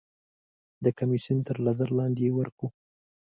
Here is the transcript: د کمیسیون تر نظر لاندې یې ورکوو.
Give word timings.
د 0.83 0.85
کمیسیون 0.99 1.39
تر 1.47 1.57
نظر 1.67 1.87
لاندې 1.97 2.21
یې 2.27 2.31
ورکوو. 2.39 2.69